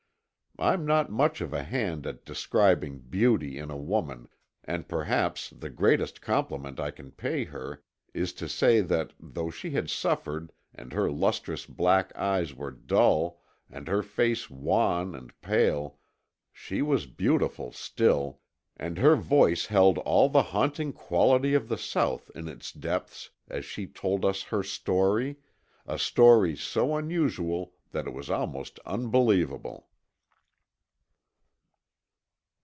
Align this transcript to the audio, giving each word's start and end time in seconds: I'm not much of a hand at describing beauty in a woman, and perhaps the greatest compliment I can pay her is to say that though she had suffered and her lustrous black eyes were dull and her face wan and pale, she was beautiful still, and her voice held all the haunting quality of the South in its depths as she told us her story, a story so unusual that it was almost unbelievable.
I'm 0.59 0.85
not 0.85 1.09
much 1.09 1.39
of 1.41 1.53
a 1.53 1.63
hand 1.63 2.05
at 2.05 2.23
describing 2.25 2.99
beauty 2.99 3.57
in 3.57 3.71
a 3.71 3.77
woman, 3.77 4.27
and 4.65 4.87
perhaps 4.87 5.49
the 5.49 5.69
greatest 5.71 6.21
compliment 6.21 6.77
I 6.79 6.91
can 6.91 7.11
pay 7.13 7.45
her 7.45 7.81
is 8.13 8.31
to 8.33 8.49
say 8.49 8.81
that 8.81 9.13
though 9.19 9.49
she 9.49 9.71
had 9.71 9.89
suffered 9.89 10.51
and 10.75 10.91
her 10.93 11.09
lustrous 11.09 11.65
black 11.65 12.15
eyes 12.15 12.53
were 12.53 12.69
dull 12.69 13.41
and 13.71 13.87
her 13.87 14.03
face 14.03 14.49
wan 14.51 15.15
and 15.15 15.33
pale, 15.41 15.97
she 16.51 16.81
was 16.83 17.07
beautiful 17.07 17.71
still, 17.71 18.41
and 18.77 18.97
her 18.99 19.15
voice 19.15 19.67
held 19.67 19.97
all 19.99 20.27
the 20.29 20.43
haunting 20.43 20.91
quality 20.93 21.53
of 21.55 21.69
the 21.69 21.77
South 21.77 22.29
in 22.35 22.47
its 22.49 22.71
depths 22.73 23.31
as 23.47 23.63
she 23.65 23.87
told 23.87 24.23
us 24.25 24.43
her 24.43 24.61
story, 24.61 25.37
a 25.87 25.97
story 25.97 26.55
so 26.55 26.95
unusual 26.97 27.73
that 27.93 28.05
it 28.05 28.13
was 28.13 28.29
almost 28.29 28.79
unbelievable. 28.85 29.87